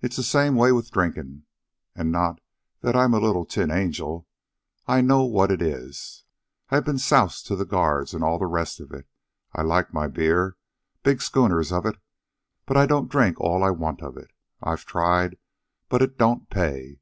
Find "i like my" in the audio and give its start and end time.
9.52-10.06